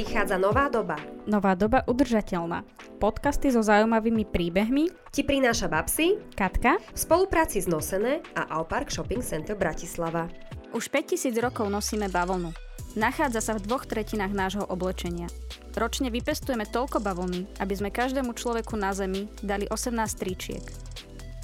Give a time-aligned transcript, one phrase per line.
[0.00, 0.96] Prichádza nová doba.
[1.28, 2.64] Nová doba udržateľná.
[2.96, 9.20] Podcasty so zaujímavými príbehmi Ti prináša Babsi Katka v spolupráci s Nosené a Aupark Shopping
[9.20, 10.24] Center Bratislava.
[10.72, 12.48] Už 5000 rokov nosíme bavlnu.
[12.96, 15.28] Nachádza sa v dvoch tretinách nášho oblečenia.
[15.76, 20.64] Ročne vypestujeme toľko bavlny, aby sme každému človeku na Zemi dali 18 tričiek.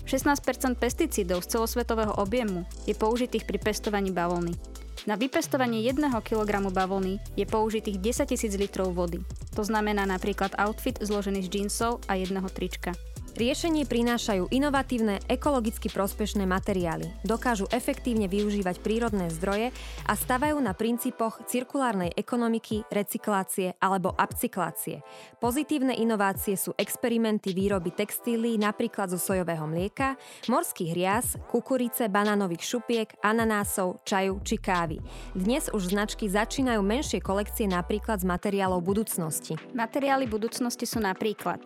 [0.09, 4.57] 16% pesticídov z celosvetového objemu je použitých pri pestovaní bavlny.
[5.05, 9.21] Na vypestovanie 1 kg bavlny je použitých 10 000 litrov vody.
[9.53, 12.96] To znamená napríklad outfit zložený z džínsov a jedného trička.
[13.36, 19.76] Riešenie prinášajú inovatívne, ekologicky prospešné materiály, dokážu efektívne využívať prírodné zdroje
[20.09, 25.04] a stavajú na princípoch cirkulárnej ekonomiky, recyklácie alebo upcyklácie.
[25.36, 30.17] Pozitívne inovácie sú experimenty výroby textílií napríklad zo sojového mlieka,
[30.48, 34.97] morských rias, kukurice, banánových šupiek, ananásov, čaju či kávy.
[35.37, 39.61] Dnes už značky začínajú menšie kolekcie napríklad z materiálov budúcnosti.
[39.77, 41.61] Materiály budúcnosti sú napríklad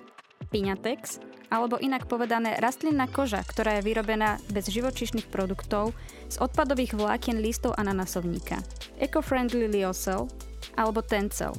[0.50, 5.94] Piñatex, alebo inak povedané rastlinná koža, ktorá je vyrobená bez živočišných produktov
[6.30, 8.58] z odpadových vlákien listov ananasovníka.
[8.98, 10.30] Eco-friendly liocell
[10.74, 11.54] alebo tencel.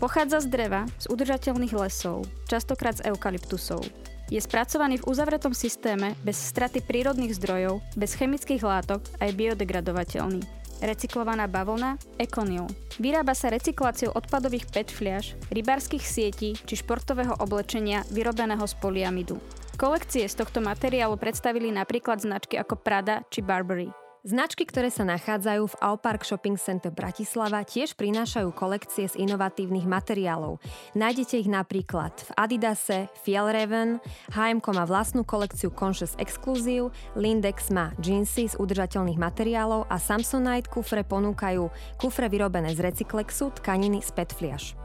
[0.00, 3.84] Pochádza z dreva, z udržateľných lesov, častokrát z eukalyptusov.
[4.32, 10.63] Je spracovaný v uzavretom systéme bez straty prírodných zdrojov, bez chemických látok a je biodegradovateľný.
[10.84, 12.68] Recyklovaná bavlna Econil.
[13.00, 19.40] Vyrába sa recykláciou odpadových PET fliaž, rybárskych sietí či športového oblečenia vyrobeného z poliamidu.
[19.80, 24.03] Kolekcie z tohto materiálu predstavili napríklad značky ako Prada či Burberry.
[24.24, 30.64] Značky, ktoré sa nachádzajú v Aupark Shopping Center Bratislava, tiež prinášajú kolekcie z inovatívnych materiálov.
[30.96, 34.00] Nájdete ich napríklad v Adidase, Fjellraven,
[34.32, 41.04] H&M má vlastnú kolekciu Conscious Exclusive, Lindex má jeansy z udržateľných materiálov a Samsonite kufre
[41.04, 41.68] ponúkajú
[42.00, 44.83] kufre vyrobené z recyklexu, tkaniny z petfliaž.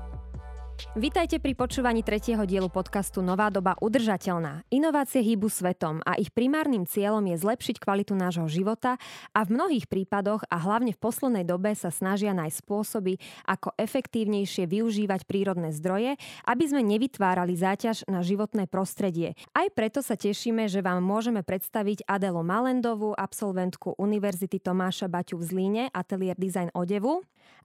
[0.96, 4.64] Vítajte pri počúvaní tretieho dielu podcastu Nová doba udržateľná.
[4.72, 8.96] Inovácie hýbu svetom a ich primárnym cieľom je zlepšiť kvalitu nášho života
[9.36, 14.72] a v mnohých prípadoch a hlavne v poslednej dobe sa snažia nájsť spôsoby, ako efektívnejšie
[14.72, 16.16] využívať prírodné zdroje,
[16.48, 19.36] aby sme nevytvárali záťaž na životné prostredie.
[19.52, 25.44] Aj preto sa tešíme, že vám môžeme predstaviť Adelu Malendovú, absolventku Univerzity Tomáša Baťu v
[25.44, 27.20] Zlíne, ateliér Design odevu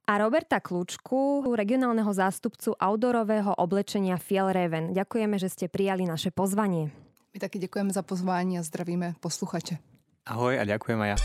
[0.04, 4.92] a Roberta Kľúčku, regionálneho zástupcu outdoorového oblečenia Fjellraven.
[4.92, 6.92] Ďakujeme, že ste prijali naše pozvanie.
[7.34, 9.76] My taky děkujeme za pozvání a zdravíme posluchače.
[10.26, 11.16] Ahoj a ďakujem aj ja.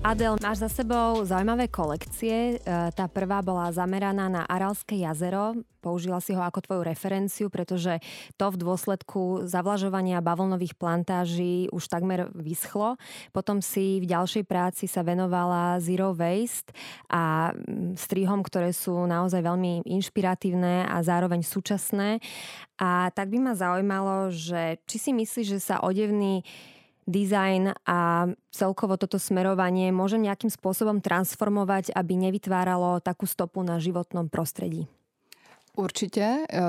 [0.00, 2.56] Adel, máš za sebou zaujímavé kolekcie.
[2.56, 5.60] E, tá prvá bola zameraná na Aralské jazero.
[5.84, 8.00] Použila si ho ako tvoju referenciu, pretože
[8.40, 12.96] to v dôsledku zavlažovania bavlnových plantáží už takmer vyschlo.
[13.36, 16.72] Potom si v ďalšej práci sa venovala Zero Waste
[17.12, 17.52] a
[17.92, 22.24] strihom, ktoré sú naozaj veľmi inšpiratívne a zároveň súčasné.
[22.80, 26.40] A tak by ma zaujímalo, že či si myslíš, že sa odevný
[27.10, 34.30] dizajn a celkovo toto smerovanie môže nejakým spôsobom transformovať, aby nevytváralo takú stopu na životnom
[34.30, 34.86] prostredí?
[35.76, 36.46] Určitě.
[36.50, 36.60] Eh,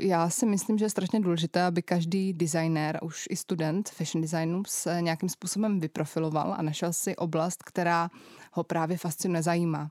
[0.00, 4.62] já si myslím, že je strašně důležité, aby každý designér, už i student fashion designu,
[4.66, 8.10] se nějakým způsobem vyprofiloval a našel si oblast, která
[8.52, 9.90] ho právě fascinuje, zajímá.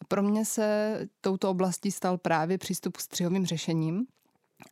[0.00, 4.06] A pro mě se touto oblastí stal právě přístup k střihovým řešením,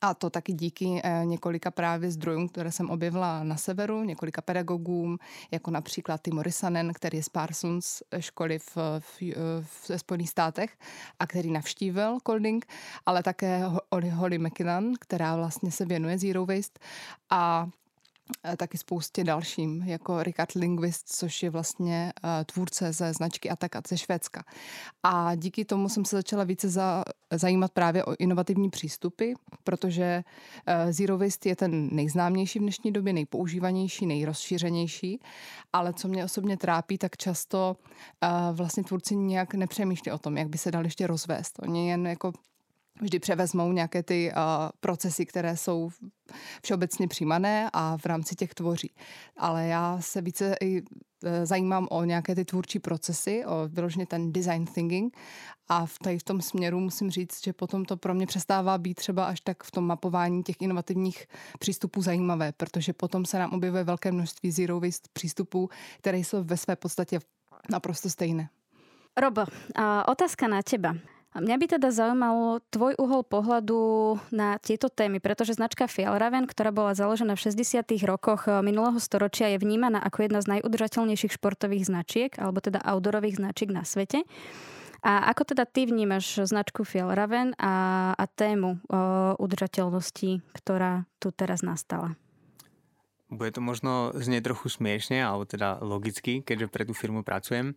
[0.00, 5.18] a to taky díky eh, několika právě zdrojům, které jsem objevila na severu, několika pedagogům,
[5.50, 10.78] jako například Timo Rissanen, který je z Parsons školy v, v, v, v Spojených státech
[11.18, 12.66] a který navštívil Colding,
[13.06, 13.62] ale také
[14.12, 16.80] Holly McKinnon, která vlastně se věnuje Zero Waste.
[17.30, 17.68] A
[18.56, 23.98] taky spoustě dalším, jako Richard Linguist, což je vlastně uh, tvůrce ze značky Atakat ze
[23.98, 24.44] Švédska.
[25.02, 29.32] A díky tomu jsem se začala více za, zajímat právě o inovativní přístupy,
[29.64, 30.24] protože
[30.68, 35.20] uh, Zero Waste je ten nejznámější v dnešní době, nejpoužívanější, nejrozšířenější,
[35.72, 40.48] ale co mě osobně trápí, tak často uh, vlastně tvůrci nějak nepřemýšlí o tom, jak
[40.48, 41.58] by se dali ještě rozvést.
[41.62, 42.32] Oni jen jako
[43.00, 44.42] vždy převezmou nějaké ty uh,
[44.80, 45.90] procesy, které jsou
[46.62, 48.94] všeobecně přijímané a v rámci těch tvoří.
[49.36, 50.82] Ale já se více i
[51.24, 55.16] e, zajímám o nějaké ty tvůrčí procesy, o vyloženě ten design thinking
[55.68, 58.94] a v, tady v tom směru musím říct, že potom to pro mě přestává být
[58.94, 61.26] třeba až tak v tom mapování těch inovativních
[61.58, 66.56] přístupů zajímavé, protože potom se nám objevuje velké množství zero waste přístupů, které jsou ve
[66.56, 67.18] své podstatě
[67.70, 68.48] naprosto stejné.
[69.16, 69.42] Robo,
[70.06, 70.94] otázka na teba.
[71.34, 73.82] A mňa by teda zaujímalo tvoj uhol pohľadu
[74.30, 77.82] na tieto témy, pretože značka Fjallraven, ktorá bola založená v 60.
[78.06, 83.42] rokoch eh, minulého storočia, je vnímaná ako jedna z najudržateľnejších športových značiek, alebo teda outdoorových
[83.42, 84.22] značiek na svete.
[85.04, 89.00] A ako teda ty vnímaš značku Fjellraven a, a tému o
[89.36, 92.16] udržateľnosti, ktorá tu teraz nastala?
[93.28, 97.74] Bude to možno znieť trochu smiešne, alebo teda logicky, keďže pre tú firmu pracujem.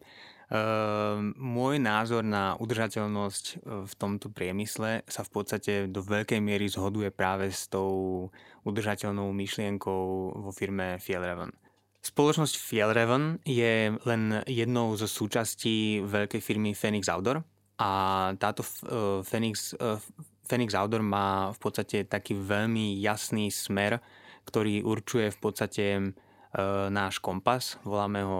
[0.47, 6.71] Uh, môj názor na udržateľnosť e, v tomto priemysle sa v podstate do veľkej miery
[6.71, 8.31] zhoduje práve s tou
[8.63, 10.03] udržateľnou myšlienkou
[10.39, 11.51] vo firme Fjellraven.
[11.99, 17.43] Spoločnosť Fjellraven je len jednou zo súčastí veľkej firmy Phoenix Outdoor
[17.83, 17.91] a
[18.39, 19.99] táto uh, Phoenix, uh,
[20.47, 23.99] Phoenix Outdoor má v podstate taký veľmi jasný smer,
[24.47, 25.85] ktorý určuje v podstate
[26.89, 28.39] náš kompas, voláme ho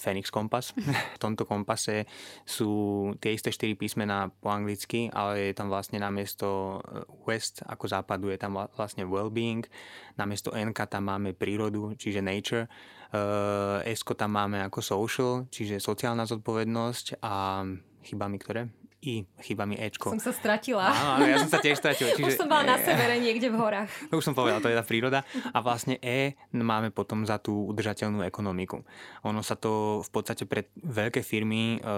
[0.00, 0.72] Phoenix kompas.
[1.16, 2.08] v tomto kompase
[2.48, 7.84] sú tie isté 4 písmená po anglicky, ale je tam vlastne namiesto e, West ako
[7.84, 9.68] západu je tam vlastne well-being,
[10.16, 12.64] namiesto N tam máme prírodu, čiže nature,
[13.12, 17.62] uh, S tam máme ako social, čiže sociálna zodpovednosť a
[18.02, 18.79] chybami ktoré?
[19.00, 20.12] I, chýba mi Ečko.
[20.12, 20.92] Som sa stratila.
[20.92, 22.12] Áno, ja som sa tiež stratil.
[22.20, 23.88] Čiže, už som bola na severe niekde v horách.
[24.12, 25.24] To už som povedal, to je tá príroda.
[25.56, 28.84] A vlastne E máme potom za tú udržateľnú ekonomiku.
[29.24, 31.88] Ono sa to v podstate pre veľké firmy e,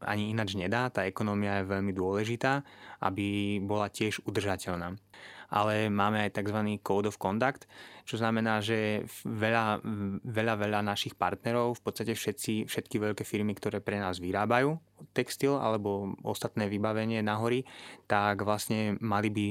[0.00, 0.88] ani ináč nedá.
[0.88, 2.64] Tá ekonomia je veľmi dôležitá,
[3.04, 4.96] aby bola tiež udržateľná
[5.50, 6.58] ale máme aj tzv.
[6.82, 7.68] Code of Conduct,
[8.06, 9.82] čo znamená, že veľa,
[10.22, 14.78] veľa, veľa našich partnerov, v podstate všetci, všetky veľké firmy, ktoré pre nás vyrábajú
[15.12, 17.68] textil alebo ostatné vybavenie na hory,
[18.08, 19.46] tak vlastne mali by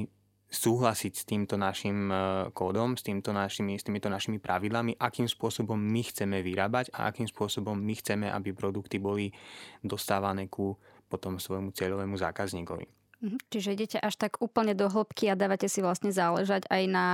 [0.45, 2.15] súhlasiť s týmto našim e,
[2.53, 7.27] kódom, s, týmto našimi, s týmito našimi pravidlami, akým spôsobom my chceme vyrábať a akým
[7.27, 9.33] spôsobom my chceme, aby produkty boli
[9.81, 10.77] dostávané ku
[11.09, 13.04] potom svojmu cieľovému zákazníkovi.
[13.25, 13.37] Mhm.
[13.49, 17.05] Čiže idete až tak úplne do hĺbky a dávate si vlastne záležať aj na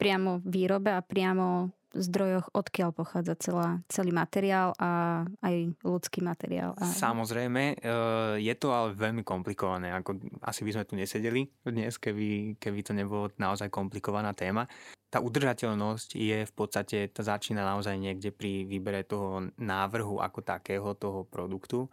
[0.00, 6.74] priamo výrobe a priamo zdrojoch, odkiaľ pochádza celá, celý materiál a aj ľudský materiál.
[6.74, 6.90] A...
[6.90, 7.94] Samozrejme, e,
[8.42, 9.94] je to ale veľmi komplikované.
[9.94, 14.66] Ako, asi by sme tu nesedeli dnes, keby, keby to nebolo naozaj komplikovaná téma.
[15.06, 20.98] Tá udržateľnosť je v podstate, to začína naozaj niekde pri výbere toho návrhu ako takého,
[20.98, 21.86] toho produktu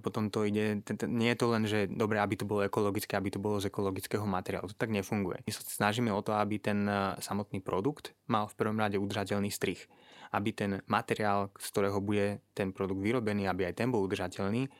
[0.00, 3.42] potom to ide, nie je to len, že dobre, aby to bolo ekologické, aby to
[3.42, 4.72] bolo z ekologického materiálu.
[4.72, 5.44] To tak nefunguje.
[5.44, 9.52] My sa snažíme o to, aby ten e, samotný produkt mal v prvom rade udržateľný
[9.52, 9.84] strich.
[10.32, 14.70] Aby ten materiál, z ktorého bude ten produkt vyrobený, aby aj ten bol udržateľný,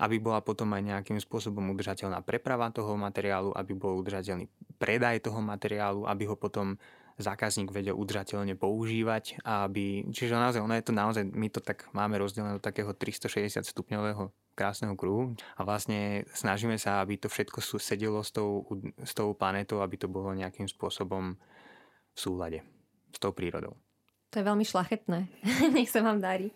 [0.00, 4.48] aby bola potom aj nejakým spôsobom udržateľná preprava toho materiálu, aby bol udržateľný
[4.80, 6.80] predaj toho materiálu, aby ho potom
[7.20, 12.16] zákazník vedel udržateľne používať, aby, čiže naozaj, ono je to naozaj, my to tak máme
[12.16, 18.20] rozdelené do takého 360 stupňového krásneho kruhu a vlastne snažíme sa, aby to všetko sedelo
[18.20, 18.66] s tou,
[19.00, 21.38] s tou planetou, aby to bolo nejakým spôsobom
[22.12, 22.60] v súlade
[23.10, 23.74] s tou prírodou.
[24.30, 25.26] To je veľmi šlachetné.
[25.74, 26.54] Nech sa vám darí.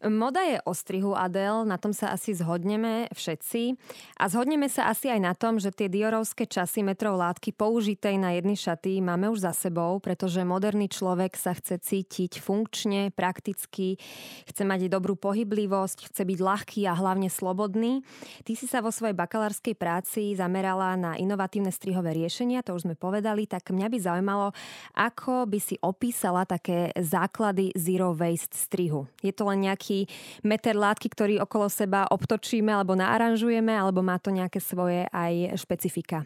[0.00, 3.76] Moda je o strihu Adel, na tom sa asi zhodneme všetci.
[4.16, 8.32] A zhodneme sa asi aj na tom, že tie diorovské časy metrov látky použitej na
[8.32, 14.00] jedny šaty máme už za sebou, pretože moderný človek sa chce cítiť funkčne, prakticky,
[14.48, 18.00] chce mať dobrú pohyblivosť, chce byť ľahký a hlavne slobodný.
[18.40, 22.96] Ty si sa vo svojej bakalárskej práci zamerala na inovatívne strihové riešenia, to už sme
[22.96, 24.56] povedali, tak mňa by zaujímalo,
[24.96, 29.06] ako by si opísala také základy zero waste strihu?
[29.22, 30.06] Je to len nejaký
[30.46, 36.22] meter látky, ktorý okolo seba obtočíme alebo naaranžujeme, alebo má to nejaké svoje aj špecifika?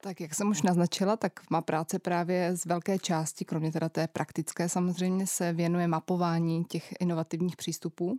[0.00, 4.06] Tak jak jsem už naznačila, tak má práce právě z velké části, kromě teda té
[4.06, 8.16] praktické samozřejmě, se věnuje mapování těch inovativních přístupů.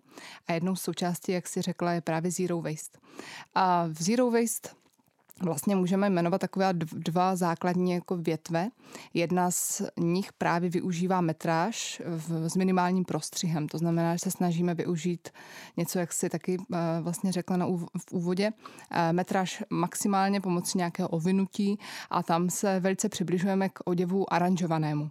[0.48, 3.00] A jednou z součástí, jak si řekla, je právě Zero Waste.
[3.55, 4.69] A v Zero Waste
[5.41, 8.69] vlastně můžeme jmenovat takové dva základní jako větve.
[9.13, 13.67] Jedna z nich právě využívá metráž v, s minimálním prostřihem.
[13.67, 15.29] To znamená, že se snažíme využít
[15.77, 16.65] něco, jak si taky uh,
[17.01, 17.65] vlastně řekla na,
[17.98, 21.79] v úvodě, uh, metráž maximálně pomocí nějakého ovinutí
[22.10, 25.10] a tam se velice přibližujeme k oděvu aranžovanému.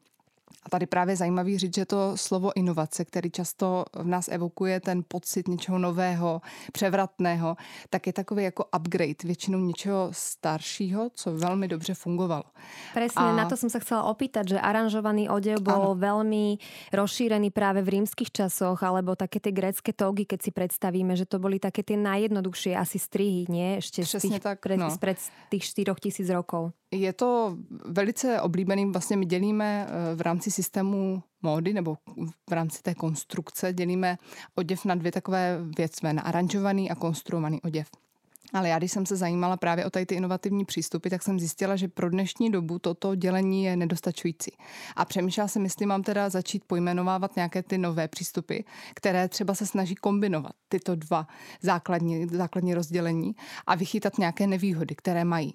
[0.62, 5.04] A tady právě zajímavý říct, že to slovo inovace, který často v nás evokuje ten
[5.08, 6.40] pocit něčeho nového,
[6.72, 7.56] převratného,
[7.90, 12.44] tak je takový jako upgrade, většinou něčeho staršího, co velmi dobře fungovalo.
[12.94, 13.36] Presne, a...
[13.36, 15.98] na to som sa chcela opýtať, že aranžovaný odev bol ano.
[15.98, 16.58] veľmi
[16.92, 21.38] rozšírený práve v rímskych časoch, alebo také tie grécké togy, keď si predstavíme, že to
[21.38, 23.78] boli také tie najjednoduchšie asi strihy, nie?
[23.78, 24.90] Ešte z tých, tak, pred, no.
[24.98, 26.72] pred tých 4 tisíc rokov.
[26.90, 31.96] Je to velice oblíbený, vlastně my dělíme eh, v rámci systému módy nebo
[32.50, 34.18] v rámci té konstrukce dělíme
[34.54, 37.88] oděv na dvě takové věcve, na aranžovaný a konstruovaný oděv.
[38.52, 41.76] Ale já, když jsem se zajímala právě o tady ty inovativní přístupy, tak jsem zjistila,
[41.76, 44.52] že pro dnešní dobu toto dělení je nedostačující.
[44.96, 48.58] A přemýšlela jsem, jestli mám teda začít pojmenovávat nějaké ty nové přístupy,
[48.94, 51.26] které třeba se snaží kombinovat tyto dva
[51.60, 55.54] základní, základní rozdělení a vychytat nějaké nevýhody, které mají.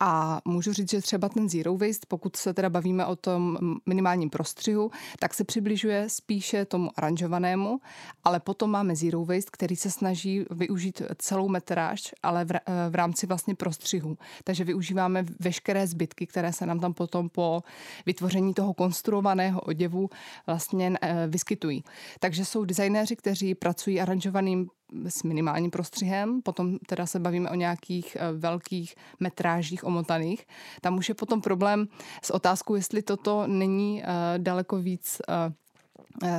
[0.00, 4.30] A můžu říct, že třeba ten zero waste, pokud se teda bavíme o tom minimálním
[4.30, 7.80] prostřihu, tak se přibližuje spíše tomu aranžovanému,
[8.24, 12.44] ale potom máme zero waste, který se snaží využít celou metráž, ale
[12.90, 14.18] v, rámci vlastně prostřihu.
[14.44, 17.62] Takže využíváme veškeré zbytky, které se nám tam potom po
[18.06, 20.10] vytvoření toho konstruovaného oděvu
[20.46, 21.84] vlastně eh, vyskytují.
[22.20, 24.68] Takže jsou designéři, kteří pracují aranžovaným
[25.08, 30.46] s minimálním prostřihem, potom teda se bavíme o nějakých eh, velkých metrážích omotaných.
[30.80, 31.88] Tam už je potom problém
[32.22, 34.06] s otázkou, jestli toto není eh,
[34.38, 35.52] daleko víc eh,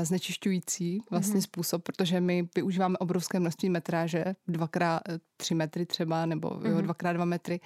[0.04, 1.44] znečišťující vlastně mm-hmm.
[1.44, 5.02] způsob, protože my využíváme obrovské množství metráže, dvakrát
[5.38, 6.70] tři metry třeba, nebo mm-hmm.
[6.70, 7.60] jo, dvakrát dva metry.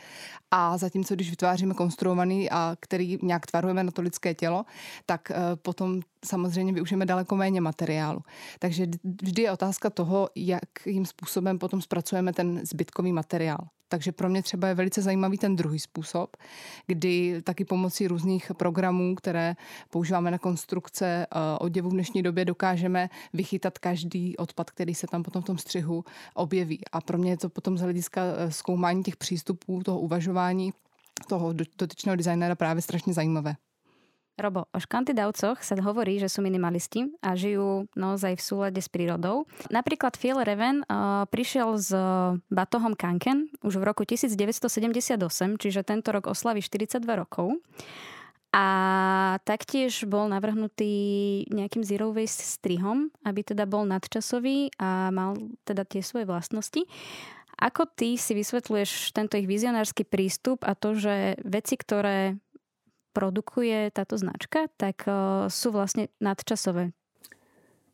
[0.51, 4.65] A zatímco, když vytváříme konstruovaný a který nějak tvarujeme na to lidské tělo,
[5.05, 8.19] tak uh, potom samozřejmě využijeme daleko méně materiálu.
[8.59, 8.87] Takže
[9.21, 13.67] vždy je otázka toho, jakým způsobem potom zpracujeme ten zbytkový materiál.
[13.91, 16.37] Takže pro mě třeba je velice zajímavý ten druhý způsob,
[16.87, 19.55] kdy taky pomocí různých programů, které
[19.89, 21.27] používáme na konstrukce eh,
[21.59, 26.05] oděvu v dnešní době, dokážeme vychytat každý odpad, který se tam potom v tom střihu
[26.33, 26.81] objeví.
[26.91, 30.73] A pro mě je to potom z hlediska eh, zkoumání těch přístupů, toho uvažování
[31.27, 33.55] toho dotyčného designéra právě strašně zajímavé.
[34.41, 39.45] Robo, o škantidavcoch sa hovorí, že sú minimalisti a žijú naozaj v súlade s prírodou.
[39.69, 41.93] Napríklad Phil Reven uh, prišiel s
[42.49, 45.21] batohom Kanken už v roku 1978,
[45.61, 47.61] čiže tento rok oslaví 42 rokov.
[48.51, 50.91] A taktiež bol navrhnutý
[51.47, 56.83] nejakým zero waste strihom, aby teda bol nadčasový a mal teda tie svoje vlastnosti.
[57.61, 62.41] Ako ty si vysvetľuješ tento ich vizionársky prístup a to, že veci, ktoré
[63.11, 66.95] produkuje táto značka, tak uh, sú vlastne nadčasové.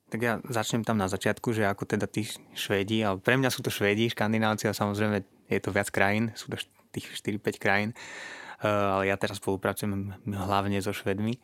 [0.08, 2.24] Tak ja začnem tam na začiatku, že ako teda tí
[2.56, 6.48] Švédi, ale pre mňa sú to Švédi, Škandinávci a samozrejme je to viac krajín, sú
[6.48, 6.56] to
[6.96, 7.90] tých 4-5 krajín,
[8.64, 11.36] uh, ale ja teraz spolupracujem hlavne so Švedmi.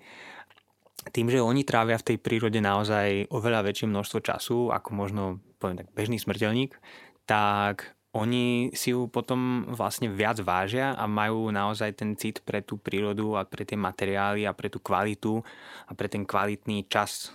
[1.12, 5.84] Tým, že oni trávia v tej prírode naozaj oveľa väčšie množstvo času, ako možno poviem
[5.84, 6.80] tak bežný smrteľník,
[7.28, 12.78] tak oni si ju potom vlastne viac vážia a majú naozaj ten cit pre tú
[12.78, 15.42] prírodu a pre tie materiály a pre tú kvalitu
[15.90, 17.34] a pre ten kvalitný čas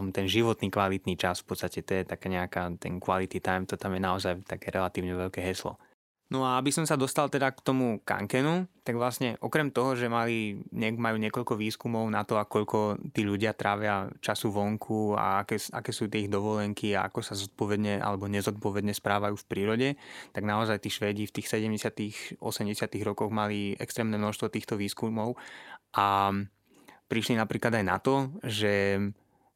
[0.00, 3.76] tom, ten životný kvalitný čas, v podstate to je taká nejaká, ten quality time, to
[3.76, 5.76] tam je naozaj také relatívne veľké heslo.
[6.30, 10.06] No a aby som sa dostal teda k tomu kankenu, tak vlastne okrem toho, že
[10.06, 15.90] mali, majú niekoľko výskumov na to, koľko tí ľudia trávia času vonku a aké, aké
[15.90, 19.88] sú tie ich dovolenky a ako sa zodpovedne alebo nezodpovedne správajú v prírode,
[20.30, 22.38] tak naozaj tí Švédi v tých 70 80
[23.02, 25.34] rokoch mali extrémne množstvo týchto výskumov
[25.98, 26.30] a
[27.10, 29.02] prišli napríklad aj na to, že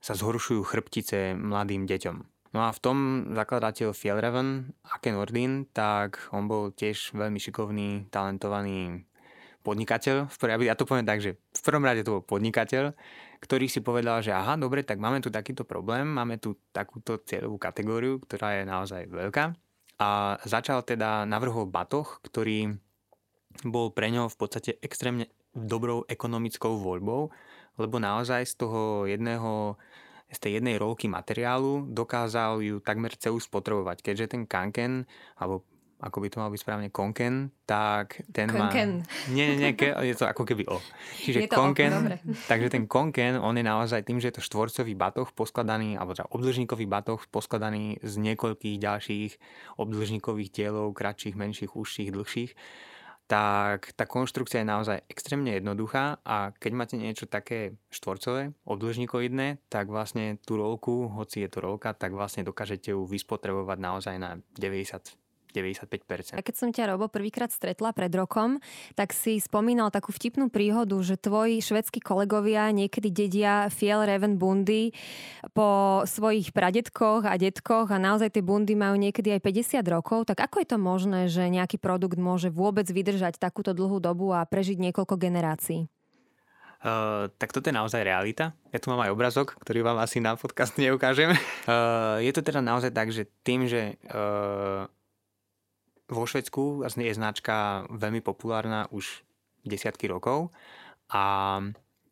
[0.02, 2.33] sa zhoršujú chrbtice mladým deťom.
[2.54, 2.99] No a v tom
[3.34, 9.02] zakladateľ Fjellreven, Aken Nordin, tak on bol tiež veľmi šikovný, talentovaný
[9.66, 10.30] podnikateľ.
[10.62, 12.94] Ja to poviem tak, že v prvom rade to bol podnikateľ,
[13.42, 17.58] ktorý si povedal, že aha, dobre, tak máme tu takýto problém, máme tu takúto cieľovú
[17.58, 19.44] kategóriu, ktorá je naozaj veľká.
[19.99, 22.70] A začal teda navrhol batoh, ktorý
[23.66, 27.34] bol pre ňo v podstate extrémne dobrou ekonomickou voľbou,
[27.82, 29.75] lebo naozaj z toho jedného
[30.34, 35.06] z tej jednej rolky materiálu dokázal ju takmer celú spotrebovať, keďže ten kanken,
[35.38, 35.62] alebo
[36.04, 39.00] ako by to mal byť správne, konken, tak ten konken.
[39.00, 39.32] má...
[39.32, 40.76] Nie, nie, nie, je to ako keby o.
[41.16, 42.00] Čiže je to konken, o,
[42.44, 46.28] takže ten konken, on je naozaj tým, že je to štvorcový batoh poskladaný, alebo teda
[46.28, 49.30] obdĺžnikový batoh poskladaný z niekoľkých ďalších
[49.80, 52.52] obdĺžnikových dielov, kratších, menších, užších, dlhších
[53.24, 59.88] tak tá konštrukcia je naozaj extrémne jednoduchá a keď máte niečo také štvorcové, obdĺžnikoidné, tak
[59.88, 65.23] vlastne tú rolku, hoci je to rolka, tak vlastne dokážete ju vyspotrebovať naozaj na 90
[65.54, 66.34] 95%.
[66.34, 68.58] A keď som ťa, Robo, prvýkrát stretla pred rokom,
[68.99, 74.90] tak si spomínal takú vtipnú príhodu, že tvoji švedskí kolegovia niekedy dedia Fiel Reven bundy
[75.54, 80.26] po svojich pradetkoch a detkoch a naozaj tie bundy majú niekedy aj 50 rokov.
[80.26, 84.42] Tak ako je to možné, že nejaký produkt môže vôbec vydržať takúto dlhú dobu a
[84.42, 85.87] prežiť niekoľko generácií?
[86.84, 88.52] Uh, tak toto je naozaj realita.
[88.68, 91.32] Ja tu mám aj obrazok, ktorý vám asi na podcast neukážem.
[91.64, 94.84] Uh, je to teda naozaj tak, že tým, že uh,
[96.08, 99.25] vo Švedsku je značka veľmi populárna už
[99.64, 100.52] desiatky rokov.
[101.08, 101.61] A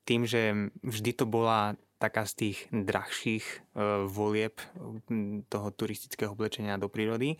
[0.09, 3.57] tým, že vždy to bola taká z tých drahších e,
[4.11, 4.59] volieb
[5.47, 7.39] toho turistického oblečenia do prírody,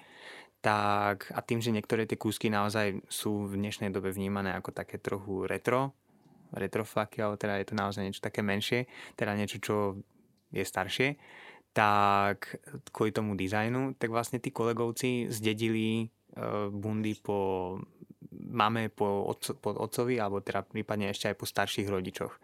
[0.63, 5.03] tak a tým, že niektoré tie kúsky naozaj sú v dnešnej dobe vnímané ako také
[5.03, 5.91] trochu retro,
[6.55, 8.87] retroflaky, alebo teda je to naozaj niečo také menšie,
[9.19, 9.99] teda niečo, čo
[10.55, 11.19] je staršie,
[11.75, 12.63] tak
[12.95, 16.15] kvôli tomu dizajnu, tak vlastne tí kolegovci zdedili
[16.73, 17.39] bundy po
[18.33, 22.35] máme po, otco, po otcovi, alebo teda prípadne ešte aj po starších rodičoch.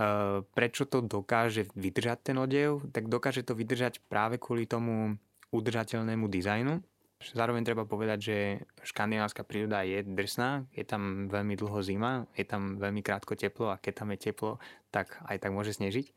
[0.00, 2.80] Uh, prečo to dokáže vydržať ten odev?
[2.88, 5.20] Tak dokáže to vydržať práve kvôli tomu
[5.52, 6.80] udržateľnému dizajnu.
[7.20, 8.36] Zároveň treba povedať, že
[8.80, 13.76] škandinávska príroda je drsná, je tam veľmi dlho zima, je tam veľmi krátko teplo a
[13.76, 14.56] keď tam je teplo,
[14.88, 16.16] tak aj tak môže snežiť.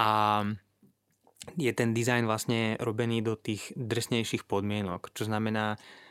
[0.00, 0.08] A
[1.60, 6.07] je ten dizajn vlastne robený do tých drsnejších podmienok, čo znamená, eh,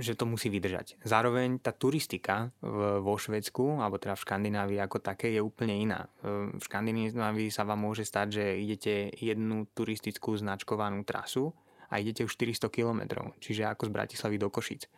[0.00, 0.96] že to musí vydržať.
[1.04, 6.08] Zároveň tá turistika vo Švedsku, alebo teda v Škandinávii ako také, je úplne iná.
[6.24, 11.52] Eh, v Škandinávii sa vám môže stať, že idete jednu turistickú značkovanú trasu,
[11.90, 14.82] a idete už 400 km, čiže ako z Bratislavy do Košic.
[14.86, 14.88] E,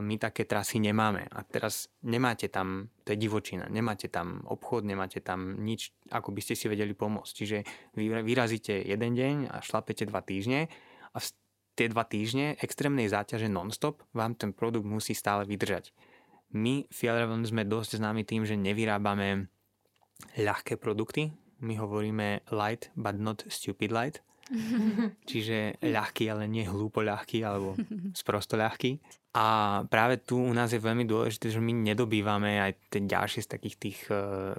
[0.00, 5.24] my také trasy nemáme a teraz nemáte tam, to je divočina, nemáte tam obchod, nemáte
[5.24, 7.32] tam nič, ako by ste si vedeli pomôcť.
[7.32, 7.58] Čiže
[7.96, 10.68] vy vyrazíte jeden deň a šlapete dva týždne
[11.12, 11.18] a
[11.74, 15.92] tie dva týždne extrémnej záťaže non-stop vám ten produkt musí stále vydržať.
[16.52, 19.48] My Fjellraven sme dosť známi tým, že nevyrábame
[20.36, 21.32] ľahké produkty.
[21.64, 24.20] My hovoríme light, but not stupid light.
[25.30, 27.78] Čiže ľahký, ale nie hlúpo ľahký, alebo
[28.20, 29.00] sprosto ľahký.
[29.32, 33.48] A práve tu u nás je veľmi dôležité, že my nedobývame aj tie ďalšie z
[33.48, 34.52] takých tých uh,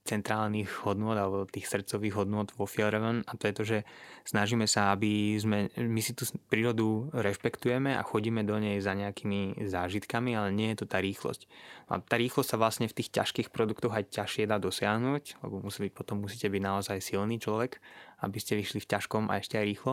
[0.00, 3.78] centrálnych hodnot alebo tých srdcových hodnot vo Fjellraven a to je to, že
[4.24, 9.60] snažíme sa, aby sme, my si tú prírodu rešpektujeme a chodíme do nej za nejakými
[9.60, 11.44] zážitkami, ale nie je to tá rýchlosť.
[11.92, 15.84] A tá rýchlosť sa vlastne v tých ťažkých produktoch aj ťažšie dá dosiahnuť, lebo musí
[15.84, 17.76] byť, potom musíte byť naozaj silný človek,
[18.24, 19.92] aby ste vyšli v ťažkom a ešte aj rýchlo.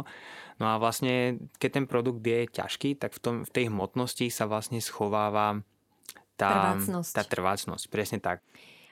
[0.63, 4.47] No a vlastne, keď ten produkt je ťažký, tak v, tom, v tej hmotnosti sa
[4.47, 5.59] vlastne schováva
[6.39, 7.11] tá trvácnosť.
[7.11, 8.39] Tá trvácnosť, presne tak.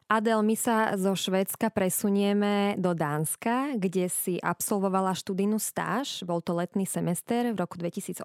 [0.05, 6.22] Adel, my sa zo Švédska presunieme do Dánska, kde si absolvovala študijnú stáž.
[6.29, 8.22] Bol to letný semester v roku 2018.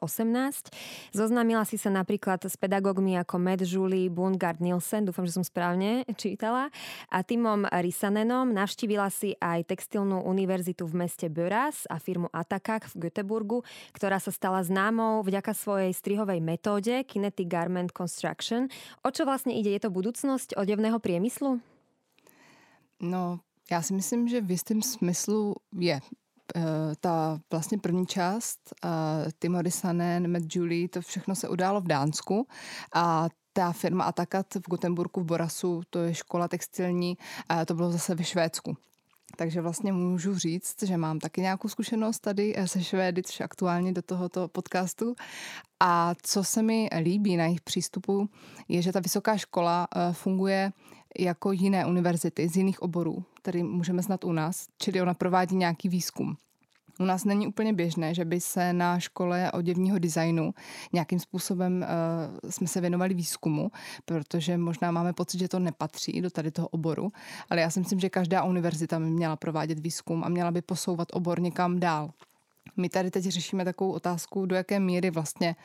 [1.16, 6.04] Zoznámila si sa napríklad s pedagógmi ako Matt Julie Bundgard Nielsen, dúfam, že som správne
[6.20, 6.68] čítala,
[7.08, 8.52] a Timom Risanenom.
[8.52, 13.64] Navštívila si aj textilnú univerzitu v meste Böras a firmu Atakak v Göteborgu,
[13.96, 18.68] ktorá sa stala známou vďaka svojej strihovej metóde Kinetic Garment Construction.
[19.00, 19.72] O čo vlastne ide?
[19.72, 21.70] Je to budúcnosť odevného priemyslu?
[23.00, 26.00] No, já si myslím, že v jistém smyslu je
[26.56, 26.62] eh,
[27.00, 28.90] ta vlastně první část, uh,
[29.38, 32.46] Timothy Sanen, Matt Julie, to všechno se událo v Dánsku
[32.94, 37.18] a ta firma Atakat v Gutenburgu v Borasu, to je škola textilní,
[37.66, 38.76] to bylo zase ve Švédsku.
[39.36, 43.92] Takže vlastně můžu říct, že mám taky nějakou zkušenost tady eh, se Švédy, což aktuálně
[43.92, 45.14] do tohoto podcastu.
[45.80, 48.28] A co se mi líbí na jejich přístupu,
[48.68, 50.72] je, že ta vysoká škola funguje
[51.18, 55.88] jako jiné univerzity z jiných oborů, který můžeme znát u nás, čili ona provádí nějaký
[55.88, 56.36] výzkum.
[57.00, 60.54] U nás není úplně běžné, že by se na škole oděvního designu
[60.92, 61.86] nějakým způsobem
[62.44, 63.70] uh, jsme se věnovali výzkumu,
[64.04, 67.12] protože možná máme pocit, že to nepatří do tady toho oboru,
[67.50, 71.08] ale já si myslím, že každá univerzita by měla provádět výzkum a měla by posouvat
[71.12, 72.10] obor někam dál.
[72.80, 75.56] My tady teď řešíme takovou otázku, do jaké míry vlastně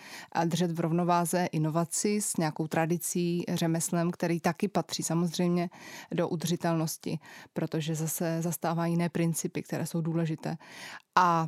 [0.45, 5.69] držet v rovnováze inovaci s nějakou tradicí, řemeslem, který taky patří samozřejmě
[6.11, 7.19] do udržitelnosti,
[7.53, 10.57] protože zase zastává jiné principy, které jsou důležité.
[11.15, 11.47] A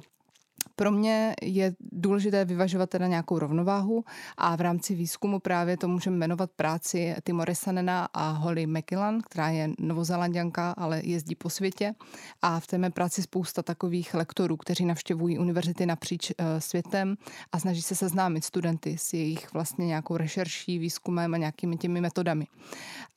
[0.75, 4.03] pro mě je důležité vyvažovat teda nějakou rovnováhu
[4.37, 9.49] a v rámci výzkumu právě to můžeme jmenovat práci Timore Sanena a Holly McKillan, která
[9.49, 11.93] je novozelandianka, ale jezdí po světě
[12.41, 17.17] a v té mé práci spousta takových lektorů, kteří navštěvují univerzity napříč uh, světem
[17.51, 22.47] a snaží se seznámit studenty s jejich vlastně nějakou rešerší, výzkumem a nějakými těmi metodami.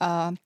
[0.02, 0.36] Uh,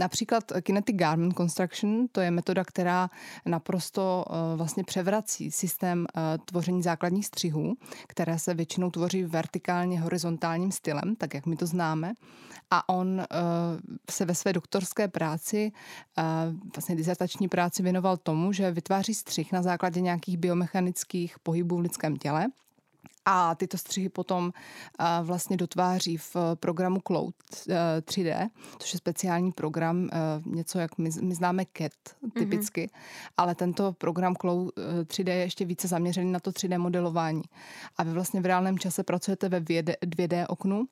[0.00, 3.10] Například Kinetic Garment Construction, to je metoda, která
[3.46, 10.72] naprosto eh, vlastně převrací systém eh, tvoření základních střihů, které se většinou tvoří vertikálně horizontálním
[10.72, 12.12] stylem, tak jak my to známe.
[12.70, 13.26] A on eh,
[14.10, 15.72] se ve své doktorské práci,
[16.76, 22.16] vlastně dizertační práci věnoval tomu, že vytváří střih na základě nějakých biomechanických pohybů v lidském
[22.16, 22.46] těle
[23.24, 24.52] a tyto střihy potom
[25.22, 27.34] vlastně dotváří v programu Cloud
[28.00, 31.92] 3D, e, což je speciální program, e, něco jak my, my známe CAT
[32.34, 33.32] typicky, mm-hmm.
[33.36, 37.42] ale tento program Cloud 3D e, je ještě více zaměřený na to 3D modelování.
[37.96, 40.86] A vy vlastně v reálném čase pracujete ve 2D, 2D oknu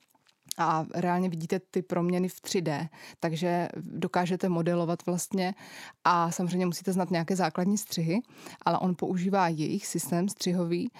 [0.59, 2.88] a reálně vidíte ty proměny v 3D,
[3.21, 5.55] takže dokážete modelovat vlastně
[6.05, 8.21] a samozřejmě musíte znát nějaké základní střihy,
[8.62, 10.90] ale on používá jejich systém střihový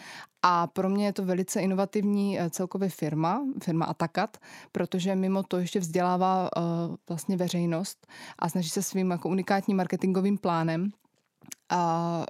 [0.43, 4.37] a pro mě je to velice inovativní eh, celkově firma, firma Atakat,
[4.73, 8.07] protože mimo to ještě vzdělává uh, vlastně veřejnost
[8.39, 10.91] a snaží se svým jako unikátním marketingovým plánem
[11.71, 12.25] a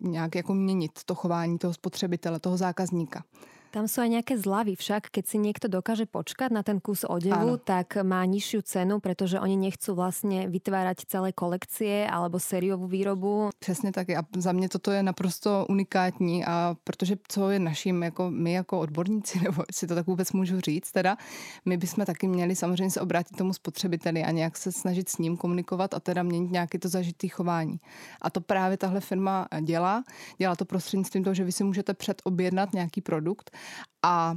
[0.00, 3.24] nějak jako měnit to chování toho spotřebitele, toho zákazníka.
[3.68, 7.56] Tam sú aj nejaké zľavy však, keď si niekto dokáže počkať na ten kus odevu,
[7.56, 7.60] Áno.
[7.60, 13.50] tak má nižšiu cenu, pretože oni nechcú vlastne vytvárať celé kolekcie alebo sériovú výrobu.
[13.58, 18.30] Přesně tak a za mě toto je naprosto unikátní a protože co je naším, jako
[18.30, 21.16] my jako odborníci, nebo si to tak vůbec můžu říct, teda
[21.64, 25.36] my bychom taky měli samozřejmě se obrátit tomu spotřebiteli a nějak se snažit s ním
[25.36, 27.80] komunikovat a teda měnit nějaké to zažitý chování.
[28.22, 30.04] A to právě tahle firma dělá.
[30.38, 33.57] Dělá to prostřednictvím toho, že vy si můžete předobjednat nějaký produkt
[34.02, 34.36] a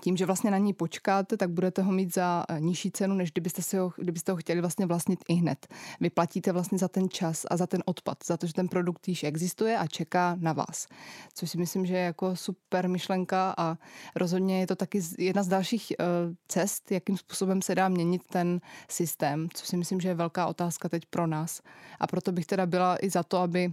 [0.00, 3.30] tím, že vlastně na ní počkáte, tak budete ho mít za eh, nižší cenu, než
[3.32, 5.66] kdybyste, si ho, kdybyste ho chtěli vlastně vlastnit i hned.
[6.00, 9.24] Vyplatíte vlastně za ten čas a za ten odpad, za to, že ten produkt již
[9.24, 10.86] existuje a čeká na vás.
[11.34, 13.76] Což si myslím, že je jako super myšlenka a
[14.16, 16.04] rozhodně je to taky jedna z dalších eh,
[16.48, 20.88] cest, jakým způsobem se dá měnit ten systém, což si myslím, že je velká otázka
[20.88, 21.60] teď pro nás.
[22.00, 23.72] A proto bych teda byla i za to, aby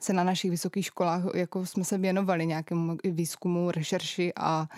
[0.00, 4.68] se na našich vysokých školách, jako jsme se věnovali nějakému výzkumu, rešerši a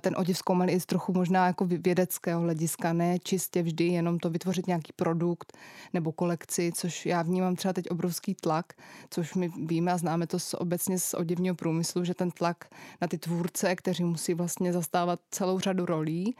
[0.00, 4.30] ten oděv zkoumali i z trochu možná jako vědeckého hlediska, ne čistě vždy jenom to
[4.30, 5.56] vytvořit nějaký produkt
[5.92, 8.72] nebo kolekci, což já vnímám třeba teď obrovský tlak,
[9.10, 12.64] což my víme a známe to z, obecně z oděvního průmyslu, že ten tlak
[13.00, 16.36] na ty tvůrce, kteří musí vlastně zastávat celou řadu rolí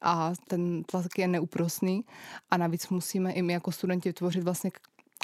[0.00, 2.04] a ten tlak je neúprosný
[2.50, 4.70] a navíc musíme i my jako studenti tvořit vlastně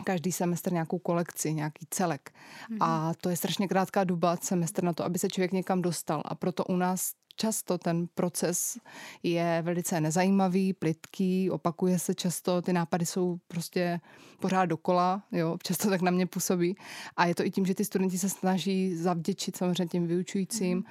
[0.05, 2.31] každý semestr nějakou kolekci, nějaký celek.
[2.71, 2.77] Mm-hmm.
[2.81, 6.23] A to je strašně krátká doba, semestr na to, aby se člověk někam dostal.
[6.25, 8.79] A proto u nás často ten proces
[9.23, 14.01] je velice nezajímavý, plitký, opakuje se často, ty nápady jsou prostě
[14.41, 16.77] pořád dokola, jo, často tak na mě působí.
[17.17, 20.85] A je to i tím, že ty studenti se snaží zavděčit samozřejmě těm vyučujícím mm.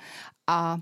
[0.47, 0.79] a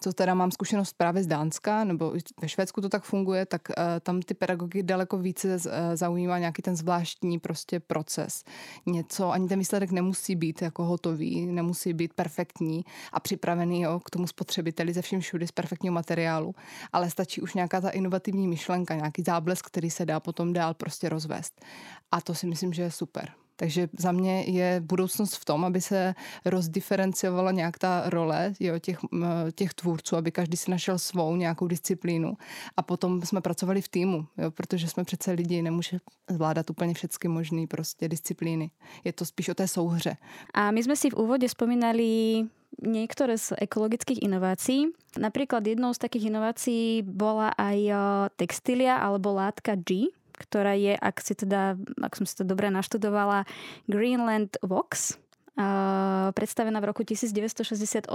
[0.00, 3.74] co teda mám zkušenost právě z Dánska, nebo ve Švédsku to tak funguje, tak uh,
[4.00, 5.60] tam ty pedagogy daleko více uh,
[5.94, 8.44] zaujímá nějaký ten zvláštní prostě proces.
[8.86, 14.10] Něco, ani ten výsledek nemusí být jako hotový, nemusí být perfektní a připravený jo, k
[14.10, 16.54] tomu spotřebiteli ze vším všudy z perfektního materiálu,
[16.92, 21.08] ale stačí už nějaká ta inovativní myšlenka, nějaký záblesk, který se dá potom dál prostě
[21.08, 21.64] rozvést.
[22.12, 23.32] A to si myslím, že je super.
[23.56, 28.98] Takže za mě je budoucnost v tom, aby se rozdiferenciovala nějak ta role jo, těch,
[29.54, 32.36] těch tvůrců, aby každý si našel svou nějakou disciplínu.
[32.76, 35.98] A potom jsme pracovali v týmu, jo, protože jsme přece lidi, nemůže
[36.30, 38.70] zvládat úplně všechny možné prostě disciplíny.
[39.04, 40.16] Je to spíš o té souhře.
[40.54, 42.42] A my jsme si v úvode spomínali
[42.82, 44.86] niektoré z ekologických inovácií.
[45.18, 47.78] Napríklad jednou z takých inovácií bola aj
[48.36, 50.08] textília alebo látka G,
[50.42, 53.46] ktorá je, ak, si teda, ak som si to dobre naštudovala,
[53.86, 55.16] Greenland Vox,
[55.56, 58.10] uh, predstavená v roku 1968,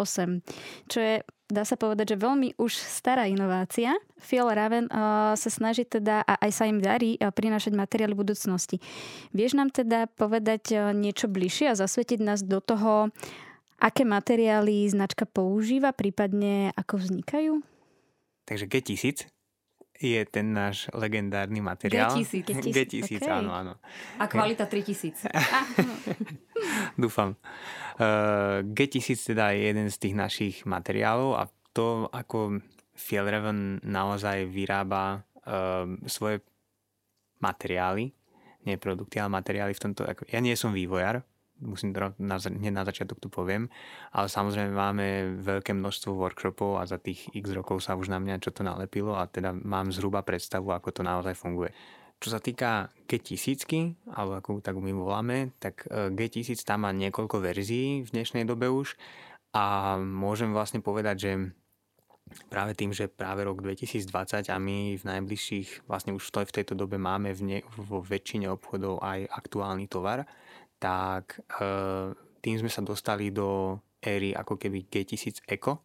[0.92, 1.16] čo je
[1.48, 3.96] dá sa povedať, že veľmi už stará inovácia.
[4.20, 8.84] Phil Raven uh, sa snaží teda, a aj sa im darí, uh, prinášať materiály budúcnosti.
[9.32, 13.16] Vieš nám teda povedať niečo bližšie a zasvetiť nás do toho,
[13.80, 17.54] aké materiály značka používa, prípadne ako vznikajú?
[18.48, 19.37] Takže G1000
[19.98, 22.14] je ten náš legendárny materiál.
[22.14, 22.70] G1000.
[22.70, 23.30] G1000, okay.
[23.30, 23.74] áno, áno.
[24.22, 25.28] A kvalita 3000.
[27.02, 27.34] Dúfam.
[27.98, 32.62] Uh, G1000 teda je jeden z tých našich materiálov a to, ako
[32.98, 36.42] Fjellraven naozaj vyrába uh, svoje
[37.38, 38.10] materiály,
[38.66, 40.02] nie produkty, ale materiály v tomto.
[40.06, 41.22] Ako, ja nie som vývojar,
[41.62, 43.70] musím to na, hneď na začiatok tu poviem,
[44.14, 45.08] ale samozrejme máme
[45.42, 49.18] veľké množstvo workshopov a za tých x rokov sa už na mňa čo to nalepilo
[49.18, 51.74] a teda mám zhruba predstavu, ako to naozaj funguje.
[52.18, 53.70] Čo sa týka G1000,
[54.10, 58.74] alebo ako tak my voláme, tak e, G1000 tam má niekoľko verzií v dnešnej dobe
[58.74, 58.98] už
[59.54, 61.32] a môžem vlastne povedať, že
[62.50, 67.00] práve tým, že práve rok 2020 a my v najbližších, vlastne už v tejto dobe
[67.00, 70.28] máme v ne, vo väčšine obchodov aj aktuálny tovar,
[70.78, 75.84] tak eh, tým sme sa dostali do éry ako keby G1000 Eco,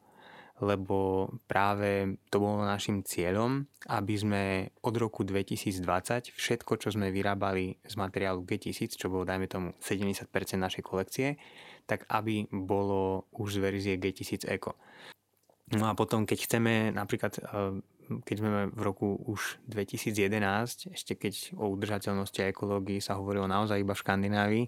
[0.63, 4.43] lebo práve to bolo našim cieľom, aby sme
[4.85, 10.29] od roku 2020 všetko, čo sme vyrábali z materiálu G1000, čo bolo dajme tomu 70%
[10.61, 11.35] našej kolekcie,
[11.89, 14.79] tak aby bolo už z verzie G1000 Eco.
[15.73, 17.81] No a potom, keď chceme napríklad eh,
[18.21, 23.81] keď sme v roku už 2011, ešte keď o udržateľnosti a ekológii sa hovorilo naozaj
[23.81, 24.67] iba v Škandinávii,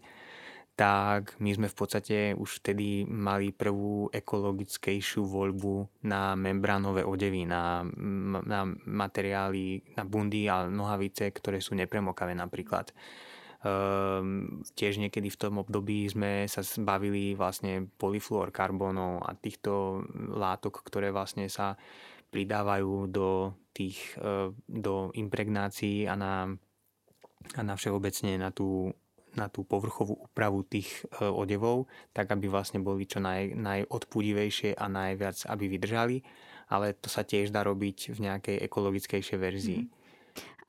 [0.75, 7.87] tak my sme v podstate už vtedy mali prvú ekologickejšiu voľbu na membránové odevy, na,
[8.43, 12.91] na materiály, na bundy a nohavice, ktoré sú nepremokavé napríklad.
[13.65, 20.05] Um, tiež niekedy v tom období sme sa zbavili vlastne polyfluorkarbonov a týchto
[20.37, 21.79] látok, ktoré vlastne sa
[22.35, 26.51] pridávajú do tých, uh, do impregnácií a na,
[27.55, 28.91] a na všeobecne na tú,
[29.39, 34.91] na tú povrchovú úpravu tých uh, odevov, tak aby vlastne boli čo naj, najodpudivejšie a
[34.91, 36.19] najviac, aby vydržali.
[36.75, 39.81] Ale to sa tiež dá robiť v nejakej ekologickejšej verzii.
[39.87, 40.04] Mm.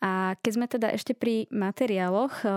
[0.06, 2.50] A keď sme teda ešte pri materiáloch eh,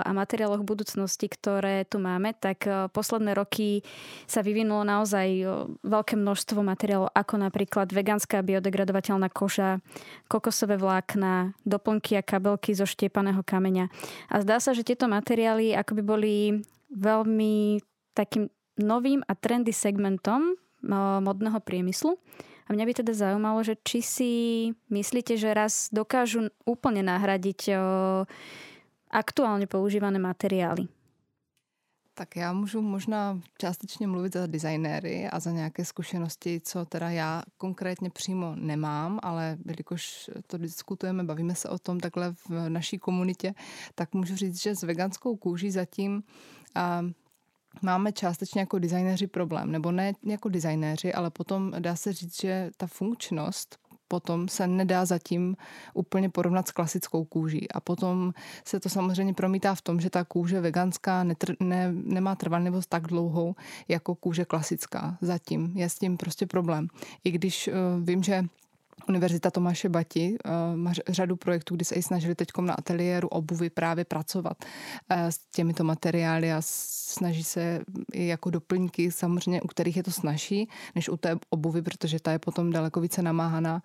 [0.00, 3.84] a materiáloch budúcnosti, ktoré tu máme, tak eh, posledné roky
[4.24, 5.48] sa vyvinulo naozaj eh,
[5.84, 9.84] veľké množstvo materiálov, ako napríklad vegánska biodegradovateľná koža,
[10.32, 13.92] kokosové vlákna, doplnky a kabelky zo štiepaného kameňa.
[14.32, 16.36] A zdá sa, že tieto materiály akoby boli
[16.88, 17.84] veľmi
[18.16, 18.48] takým
[18.80, 20.56] novým a trendy segmentom
[21.20, 22.16] modného priemyslu.
[22.66, 24.30] A mňa by teda zaujímalo, že či si
[24.88, 27.76] myslíte, že raz dokážu úplne nahradiť
[29.10, 30.88] aktuálně používané materiály.
[32.14, 37.42] Tak já můžu možná částečně mluvit za designéry a za nějaké zkušenosti, co teda já
[37.58, 43.54] konkrétně přímo nemám, ale jelikož to diskutujeme, bavíme se o tom takhle v naší komunitě,
[43.94, 46.22] tak můžu říct, že s veganskou kůží zatím
[47.82, 52.70] máme částečně jako designéři problém, nebo ne jako designéři, ale potom dá se říct, že
[52.76, 55.56] ta funkčnost potom se nedá zatím
[55.94, 57.70] úplně porovnat s klasickou kůží.
[57.70, 58.32] A potom
[58.64, 63.06] se to samozřejmě promítá v tom, že ta kůže veganská netr- ne, nemá trvanlivost tak
[63.06, 63.54] dlouhou
[63.88, 65.18] jako kůže klasická.
[65.20, 66.88] Zatím je s tím prostě problém.
[67.24, 68.44] I když uh, vím, že
[69.08, 73.70] Univerzita Tomáše Bati uh, má řadu projektů, kdy se i snažili teď na ateliéru obuvy
[73.70, 77.80] právě pracovat uh, s těmito materiály a snaží se
[78.12, 82.32] i jako doplňky, samozřejmě u kterých je to snažší než u té obuvy, protože ta
[82.32, 83.82] je potom daleko více namáhaná,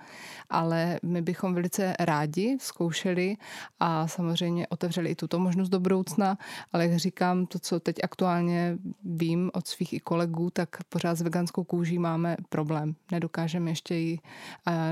[0.49, 3.37] ale my bychom velice rádi zkoušeli
[3.79, 6.37] a samozřejmě otevřeli i tuto možnost do budoucna,
[6.73, 11.21] ale jak říkám, to, co teď aktuálně vím od svých i kolegů, tak pořád s
[11.21, 12.95] veganskou kůží máme problém.
[13.11, 14.19] Nedokážeme ještě ji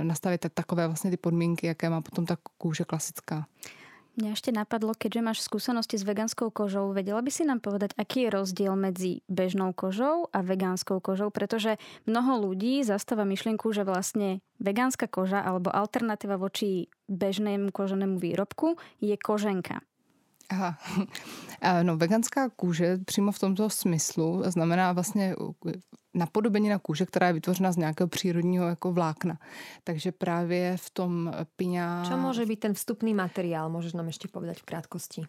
[0.07, 3.45] uh, nastavit takové vlastně ty podmínky, jaké má potom ta kůže klasická.
[4.17, 8.25] Mňa ešte napadlo, keďže máš skúsenosti s vegánskou kožou, vedela by si nám povedať, aký
[8.25, 11.77] je rozdiel medzi bežnou kožou a vegánskou kožou, pretože
[12.09, 19.13] mnoho ľudí zastáva myšlienku, že vlastne vegánska koža alebo alternatíva voči bežnému koženému výrobku je
[19.21, 19.85] koženka.
[20.49, 20.77] Aha.
[21.83, 25.35] No, veganská kůže přímo v tomto smyslu znamená vlastně
[26.13, 29.39] napodobenina kůže, která je vytvořena z nějakého přírodního jako vlákna.
[29.83, 32.05] Takže právě v tom piňa...
[32.07, 33.69] Čo může být ten vstupný materiál?
[33.69, 35.25] Můžeš nám ještě povedať v krátkosti?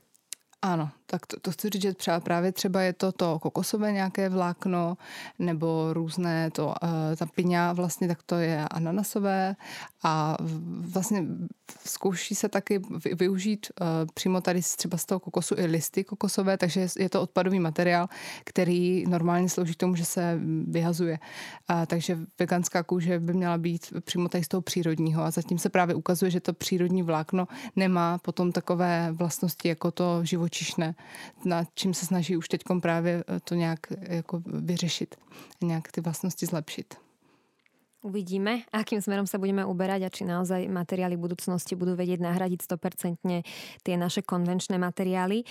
[0.63, 4.29] Ano, tak to, to chci říct, že třeba, právě třeba je to to kokosové nějaké
[4.29, 4.97] vlákno,
[5.39, 6.75] nebo různé to, uh,
[7.19, 9.57] ta piňa vlastně, tak to je ananasové
[10.03, 10.37] a
[10.81, 11.25] vlastně
[11.87, 12.83] zkouší se taky
[13.15, 17.61] využít uh, přímo tady třeba z toho kokosu i listy kokosové, takže je to odpadový
[17.61, 18.09] materiál,
[18.45, 21.19] který normálně slouží k tomu, že se vyhazuje.
[21.71, 25.69] Uh, takže veganská kůže by měla být přímo tady z toho přírodního a zatím se
[25.69, 30.21] právě ukazuje, že to přírodní vlákno nemá potom takové vlastnosti jako to
[30.55, 30.95] živočišné,
[31.45, 35.17] na čím se snaží už teď právě to nějak jako vyřešit,
[35.61, 36.95] nějak ty vlastnosti zlepšit.
[37.99, 43.43] Uvidíme, akým smerom sa budeme uberať a či naozaj materiály budúcnosti budú vedieť nahradiť 100%
[43.83, 45.43] tie naše konvenčné materiály.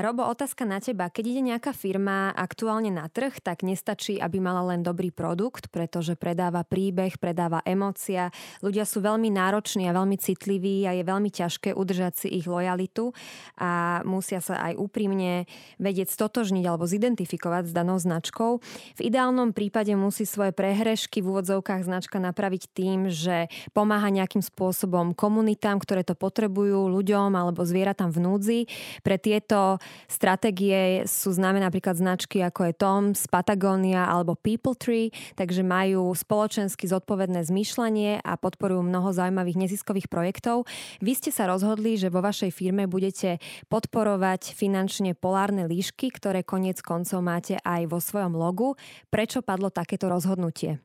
[0.00, 1.12] Robo, otázka na teba.
[1.12, 6.16] Keď ide nejaká firma aktuálne na trh, tak nestačí, aby mala len dobrý produkt, pretože
[6.16, 8.32] predáva príbeh, predáva emócia.
[8.64, 13.12] Ľudia sú veľmi nároční a veľmi citliví a je veľmi ťažké udržať si ich lojalitu
[13.60, 15.44] a musia sa aj úprimne
[15.76, 18.64] vedieť stotožniť alebo zidentifikovať s danou značkou.
[18.96, 24.42] V ideálnom prípade musí svoje prehrešky v úvodzovkách úvodzovkách značka napraviť tým, že pomáha nejakým
[24.42, 28.60] spôsobom komunitám, ktoré to potrebujú, ľuďom alebo zvieratám v núdzi.
[29.02, 35.66] Pre tieto stratégie sú známe napríklad značky ako je Toms, Patagonia alebo People Tree, takže
[35.66, 40.70] majú spoločensky zodpovedné zmýšľanie a podporujú mnoho zaujímavých neziskových projektov.
[41.02, 46.78] Vy ste sa rozhodli, že vo vašej firme budete podporovať finančne polárne líšky, ktoré koniec
[46.84, 48.78] koncov máte aj vo svojom logu.
[49.10, 50.84] Prečo padlo takéto rozhodnutie?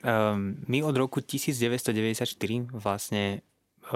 [0.00, 2.24] Um, my od roku 1994
[2.72, 3.38] vlastne e,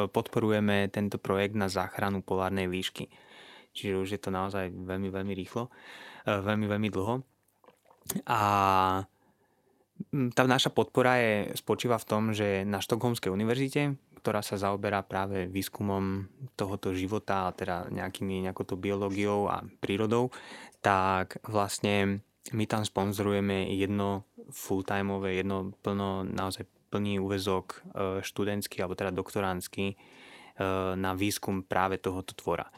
[0.04, 3.08] podporujeme tento projekt na záchranu polárnej výšky.
[3.74, 5.72] Čiže už je to naozaj veľmi, veľmi rýchlo,
[6.26, 7.14] e, veľmi, veľmi dlho.
[8.28, 8.40] A
[10.34, 15.46] tá naša podpora je, spočíva v tom, že na Štokholmskej univerzite, ktorá sa zaoberá práve
[15.46, 20.32] výskumom tohoto života a teda nejakými, nejakou to biológiou a prírodou,
[20.80, 27.78] tak vlastne my tam sponzorujeme jedno full-timeové, jedno plno, naozaj plný úvezok e,
[28.22, 29.96] študentský alebo teda doktoránsky e,
[30.94, 32.68] na výskum práve tohoto tvora.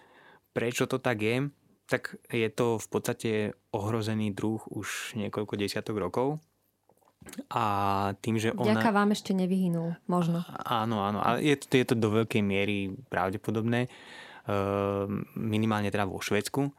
[0.57, 1.49] Prečo to tak je?
[1.87, 3.31] Tak je to v podstate
[3.71, 6.41] ohrozený druh už niekoľko desiatok rokov
[7.51, 7.65] a
[8.23, 8.75] tým, že ona...
[8.75, 10.47] Ďaká vám ešte nevyhynul, možno.
[10.63, 13.91] Áno, áno, ale je to, je to do veľkej miery pravdepodobné,
[14.47, 16.71] ehm, minimálne teda vo Švedsku.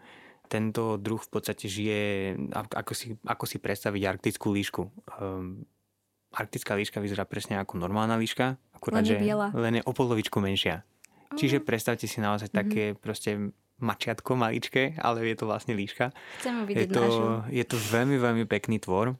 [0.47, 4.83] Tento druh v podstate žije, ako si, ako si predstaviť arktickú líšku.
[5.19, 5.67] Ehm,
[6.31, 9.51] arktická líška vyzerá presne ako normálna líška, akurát, len že biela.
[9.51, 10.87] len je o polovičku menšia.
[11.35, 12.63] Čiže predstavte si naozaj mm-hmm.
[12.71, 16.09] také proste mačiatko maličké, ale je to vlastne líška.
[16.41, 17.03] Chcem vidieť je to,
[17.51, 19.19] je to veľmi, veľmi pekný tvor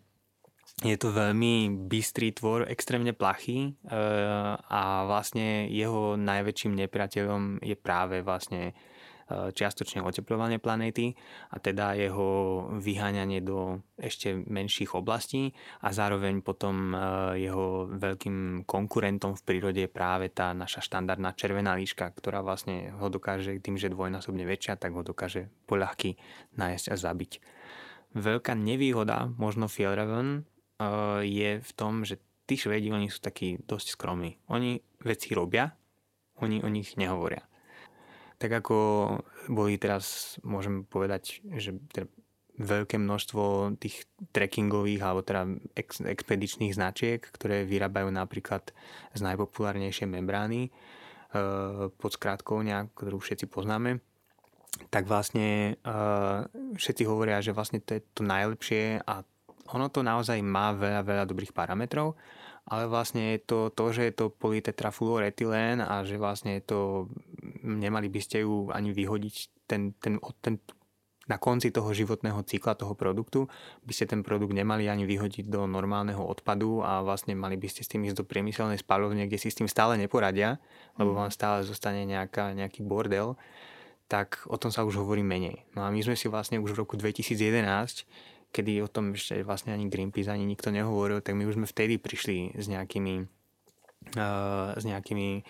[0.86, 3.98] je to veľmi bystrý tvor, extrémne plachý eh,
[4.62, 8.78] a vlastne jeho najväčším nepriateľom je práve vlastne
[9.28, 11.12] čiastočne oteplovanie planéty
[11.52, 12.28] a teda jeho
[12.80, 15.52] vyháňanie do ešte menších oblastí
[15.84, 17.00] a zároveň potom eh,
[17.44, 23.08] jeho veľkým konkurentom v prírode je práve tá naša štandardná červená líška, ktorá vlastne ho
[23.12, 26.16] dokáže tým, že dvojnásobne väčšia, tak ho dokáže poľahky
[26.56, 27.32] nájsť a zabiť.
[28.16, 30.48] Veľká nevýhoda možno Fjellraven
[30.80, 34.40] uh, je v tom, že tí Švedi, oni sú takí dosť skromní.
[34.50, 35.76] Oni veci robia,
[36.40, 37.44] oni o nich nehovoria.
[38.38, 38.78] Tak ako
[39.50, 42.06] boli teraz, môžem povedať, že teda
[42.58, 45.46] veľké množstvo tých trekkingových alebo teda
[45.78, 48.74] ex- expedičných značiek, ktoré vyrábajú napríklad
[49.14, 50.70] z najpopulárnejšej membrány e,
[51.94, 54.02] pod skrátkou nejak, ktorú všetci poznáme,
[54.90, 55.94] tak vlastne e,
[56.74, 59.22] všetci hovoria, že vlastne to je to najlepšie a
[59.70, 62.18] ono to naozaj má veľa, veľa dobrých parametrov,
[62.68, 66.80] ale vlastne je to to, že je to polytetrafluoretylén a že vlastne je to,
[67.64, 69.36] nemali by ste ju ani vyhodiť
[69.68, 70.60] ten, ten, ten,
[71.28, 73.48] na konci toho životného cykla toho produktu
[73.84, 77.84] by ste ten produkt nemali ani vyhodiť do normálneho odpadu a vlastne mali by ste
[77.84, 80.60] s tým ísť do priemyselnej spalovne, kde si s tým stále neporadia,
[81.00, 81.18] lebo mhm.
[81.24, 83.40] vám stále zostane nejaká, nejaký bordel,
[84.08, 85.68] tak o tom sa už hovorí menej.
[85.76, 88.08] No a my sme si vlastne už v roku 2011
[88.52, 92.00] kedy o tom ešte vlastne ani Greenpeace, ani nikto nehovoril, tak my už sme vtedy
[92.00, 93.28] prišli s nejakými,
[94.18, 95.46] uh, s nejakými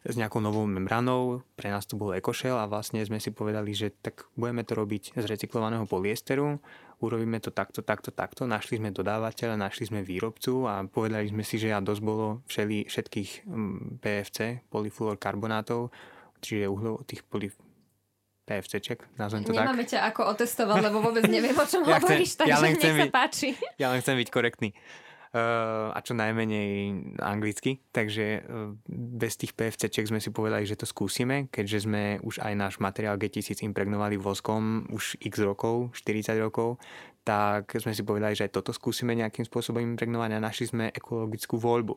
[0.00, 3.92] s nejakou novou membranou, pre nás to bol EcoShell a vlastne sme si povedali, že
[3.92, 6.56] tak budeme to robiť z recyklovaného polyesteru,
[7.04, 11.60] urobíme to takto, takto, takto, našli sme dodávateľa, našli sme výrobcu a povedali sme si,
[11.60, 15.92] že a dosť bolo všeli, všetkých mm, PFC, polyfluorkarbonátov,
[16.40, 17.52] čiže uhlo, tých poly,
[18.50, 19.94] PFCček, nazvem to Nemáme tak.
[19.94, 22.94] ťa ako otestovať, lebo vôbec neviem, o čom ja hovoríš, chcem, takže ja len chcem
[22.98, 23.48] byť, sa páči.
[23.78, 24.74] Ja len chcem byť korektný.
[25.30, 26.90] Uh, a čo najmenej
[27.22, 32.42] anglicky, takže uh, bez tých PFCčiek sme si povedali, že to skúsime, keďže sme už
[32.42, 36.82] aj náš materiál G1000 impregnovali voskom už x rokov, 40 rokov,
[37.22, 41.62] tak sme si povedali, že aj toto skúsime nejakým spôsobom impregnovať a našli sme ekologickú
[41.62, 41.94] voľbu.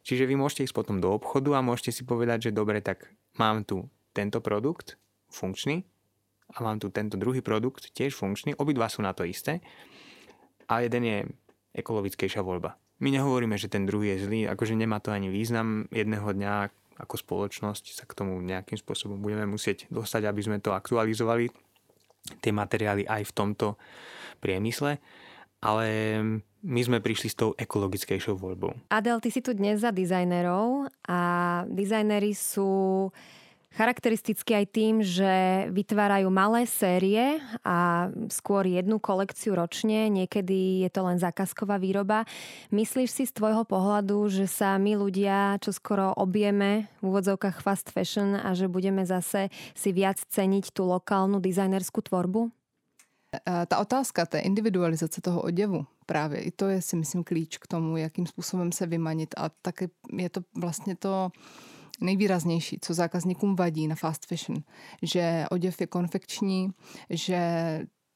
[0.00, 3.60] Čiže vy môžete ísť potom do obchodu a môžete si povedať, že dobre, tak mám
[3.68, 4.96] tu tento produkt,
[5.28, 5.84] funkčný
[6.50, 9.62] a mám tu tento druhý produkt, tiež funkčný, obidva sú na to isté
[10.66, 11.18] a jeden je
[11.74, 12.74] ekologickejšia voľba.
[13.00, 15.88] My nehovoríme, že ten druhý je zlý, akože nemá to ani význam.
[15.88, 16.52] Jedného dňa
[17.00, 21.48] ako spoločnosť sa k tomu nejakým spôsobom budeme musieť dostať, aby sme to aktualizovali,
[22.44, 23.80] tie materiály aj v tomto
[24.44, 25.00] priemysle,
[25.64, 25.86] ale
[26.60, 28.76] my sme prišli s tou ekologickejšou voľbou.
[28.92, 31.20] Adel, ty si tu dnes za dizajnerov a
[31.72, 33.08] dizajnery sú
[33.74, 41.06] charakteristicky aj tým, že vytvárajú malé série a skôr jednu kolekciu ročne, niekedy je to
[41.06, 42.26] len zákazková výroba.
[42.74, 47.94] Myslíš si z tvojho pohľadu, že sa my ľudia čo skoro objeme v úvodzovkách fast
[47.94, 52.50] fashion a že budeme zase si viac ceniť tú lokálnu dizajnerskú tvorbu?
[53.46, 57.96] Ta otázka té individualizace toho oděvu, právě i to je si myslím klíč k tomu,
[57.96, 61.30] jakým způsobem se vymanit a také je to vlastně to
[62.00, 64.62] nejvýraznější, co zákazníkům vadí na fast fashion,
[65.02, 66.70] že oděv je konfekční,
[67.10, 67.40] že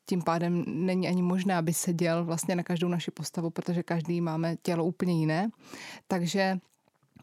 [0.07, 4.57] tím pádem není ani možné, aby seděl vlastně na každou naši postavu, protože každý máme
[4.63, 5.51] tělo úplně jiné.
[6.09, 6.59] Takže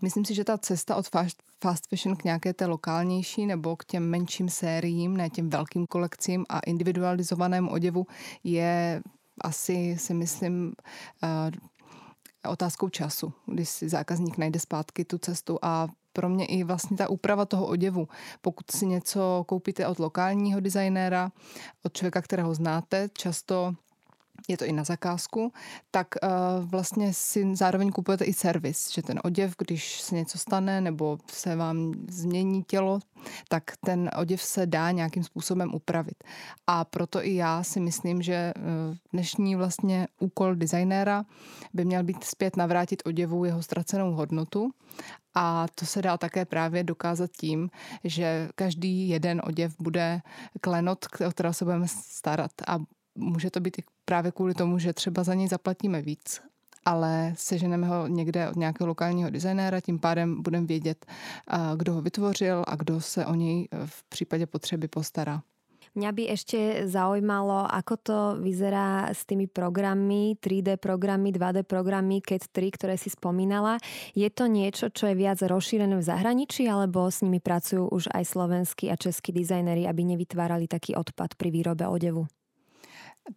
[0.02, 3.86] myslím si, že ta cesta od fast, fast fashion k nějaké té lokálnější nebo k
[3.86, 8.08] těm menším sériím, ne těm velkým kolekcím a individualizovanému oděvu
[8.44, 9.02] je
[9.42, 10.74] asi si myslím
[11.24, 16.98] uh, otázkou času, když si zákazník najde zpátky tu cestu a pro mě i vlastně
[16.98, 18.08] ta úprava toho oděvu.
[18.42, 21.32] Pokud si něco koupíte od lokálního designéra,
[21.84, 23.74] od člověka, kterého znáte, často
[24.48, 25.54] je to i na zakázku,
[25.92, 26.30] tak uh,
[26.70, 31.56] vlastně si zároveň kupujete i servis, že ten oděv, když se něco stane nebo se
[31.56, 33.00] vám změní tělo,
[33.50, 36.24] tak ten oděv se dá nějakým způsobem upravit.
[36.68, 41.26] A proto i já si myslím, že uh, dnešní vlastně úkol designéra
[41.74, 44.72] by měl být zpět navrátit oděvu jeho ztracenou hodnotu
[45.36, 47.70] a to se dá také právě dokázat tím,
[48.04, 50.22] že každý jeden oděv bude
[50.62, 52.80] klenot, o kterého se budeme starat a
[53.16, 56.42] může to být i právě kvůli tomu, že třeba za něj zaplatíme víc,
[56.86, 61.06] ale seženeme ho někde od nějakého lokálního designéra, tím pádem budeme vědět,
[61.76, 65.42] kdo ho vytvořil a kdo se o něj v případě potřeby postará.
[65.92, 72.48] Mňa by ešte zaujímalo, ako to vyzerá s tými programy, 3D programy, 2D programy, CAT
[72.48, 73.76] 3, ktoré si spomínala.
[74.16, 78.24] Je to niečo, čo je viac rozšírené v zahraničí, alebo s nimi pracujú už aj
[78.24, 82.24] slovenskí a českí dizajneri, aby nevytvárali taký odpad pri výrobe odevu?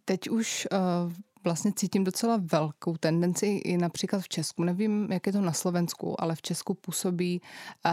[0.07, 1.11] Teď už uh,
[1.43, 4.63] vlastně cítím docela velkou tendenci i například v Česku.
[4.63, 7.41] Nevím, jak je to na Slovensku, ale v Česku působí
[7.85, 7.91] uh,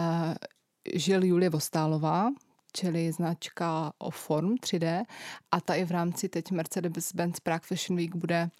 [0.95, 2.31] Žil Julie Vostálová,
[2.73, 5.05] čili značka o Form 3D
[5.51, 8.51] a ta i v rámci teď Mercedes-Benz Prague Fashion Week bude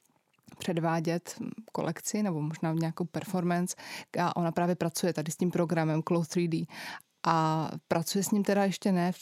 [0.59, 1.35] předvádět
[1.73, 3.77] kolekci nebo možná nějakou performance
[4.19, 6.67] a ona právě pracuje tady s tím programem Cloth 3D
[7.27, 9.13] a pracuje s ním teda ještě ne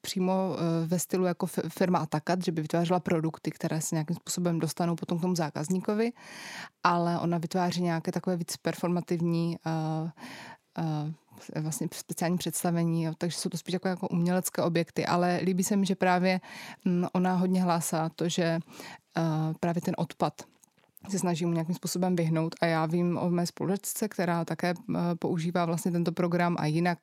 [0.00, 4.58] přímo eh, ve stylu jako firma Atakat, že by vytvářela produkty, které se nějakým způsobem
[4.58, 6.12] dostanou potom k tomu zákazníkovi,
[6.84, 10.10] ale ona vytváří nějaké takové víc performativní uh,
[10.84, 11.12] uh,
[11.60, 15.86] vlastně speciální představení, takže jsou to spíš jako, jako umělecké objekty, ale líbí se mi,
[15.86, 16.40] že právě
[16.84, 18.58] mm, ona hodně hlásá to, že
[19.18, 20.42] uh, právě ten odpad
[21.08, 24.98] se snaží mu nějakým způsobem vyhnout a já vím o mé společce, která také eh,
[25.18, 26.98] používá vlastně tento program a jinak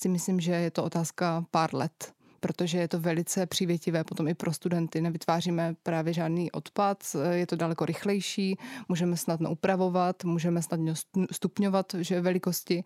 [0.00, 4.34] si myslím, že je to otázka pár let protože je to velice přívětivé potom i
[4.34, 5.00] pro studenty.
[5.00, 8.56] Nevytváříme právě žádný odpad, je to daleko rychlejší,
[8.88, 10.94] můžeme snadno upravovat, můžeme snadno
[11.32, 12.84] stupňovat že velikosti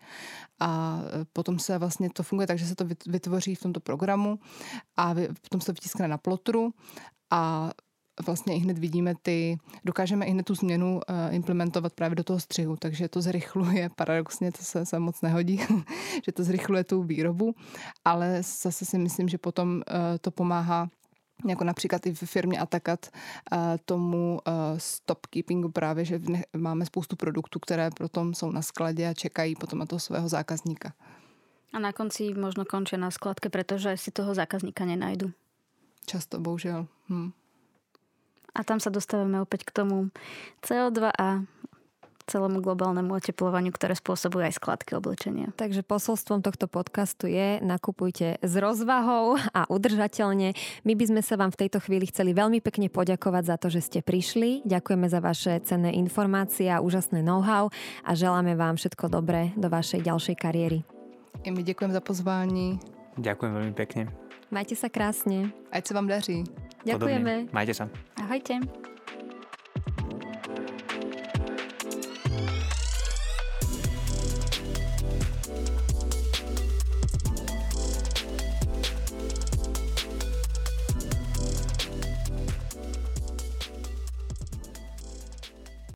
[0.59, 4.39] a eh, potom se vlastně to funguje tak, že se to vytvoří v tomto programu
[4.97, 6.73] a potom se to vytiskne na plotru
[7.31, 7.71] a
[8.25, 12.39] vlastně i hned vidíme ty, dokážeme i hned tu změnu uh, implementovat právě do toho
[12.39, 15.59] střihu, takže to zrychluje, paradoxně to se, se moc nehodí,
[16.25, 17.55] že to zrychluje tu výrobu,
[18.05, 19.81] ale zase si myslím, že potom uh,
[20.21, 20.89] to pomáhá
[21.47, 23.09] jako například i v firmě Atakat
[23.51, 26.21] uh, tomu uh, stopkeepingu právě, že
[26.57, 30.93] máme spoustu produktů, které potom jsou na skladě a čekají potom na toho svého zákazníka.
[31.73, 35.31] A na konci možno končí na skladke, protože si toho zákazníka nenajdu.
[36.05, 36.87] Často, bohužel.
[37.09, 37.31] Hm.
[38.53, 40.13] A tam sa dostávame opäť k tomu
[40.61, 41.41] CO2 a
[42.23, 45.51] celému globálnemu oteplovaniu, ktoré spôsobuje aj skladky oblečenia.
[45.59, 50.55] Takže posolstvom tohto podcastu je nakupujte s rozvahou a udržateľne.
[50.87, 53.81] My by sme sa vám v tejto chvíli chceli veľmi pekne poďakovať za to, že
[53.83, 54.63] ste prišli.
[54.63, 57.67] Ďakujeme za vaše cenné informácie a úžasné know-how
[58.07, 60.79] a želáme vám všetko dobré do vašej ďalšej kariéry.
[61.43, 62.79] I my ďakujem za pozvání.
[63.19, 64.07] Ďakujem veľmi pekne.
[64.47, 65.51] Majte sa krásne.
[65.73, 66.45] Ať sa vám daří.
[66.83, 67.33] Ďakujeme.
[67.49, 67.55] Podobne.
[67.55, 67.85] Majte sa.
[68.19, 68.59] Ahojte.